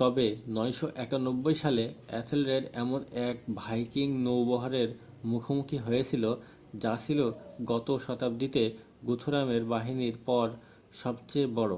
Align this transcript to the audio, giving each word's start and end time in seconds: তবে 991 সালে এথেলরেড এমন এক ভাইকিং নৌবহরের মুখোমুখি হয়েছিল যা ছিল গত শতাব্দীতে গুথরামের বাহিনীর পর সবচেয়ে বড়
তবে 0.00 0.26
991 0.54 1.54
সালে 1.54 1.84
এথেলরেড 2.10 2.64
এমন 2.74 3.00
এক 3.28 3.36
ভাইকিং 3.54 4.08
নৌবহরের 4.22 4.88
মুখোমুখি 5.24 5.78
হয়েছিল 5.78 6.24
যা 6.74 6.94
ছিল 6.96 7.20
গত 7.64 7.88
শতাব্দীতে 7.98 8.62
গুথরামের 9.06 9.62
বাহিনীর 9.64 10.16
পর 10.26 10.46
সবচেয়ে 10.92 11.48
বড় 11.54 11.74